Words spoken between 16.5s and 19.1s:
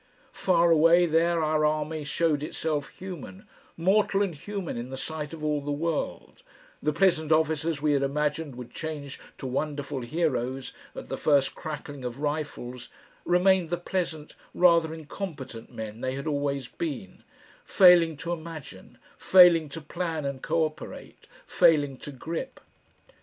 been, failing to imagine,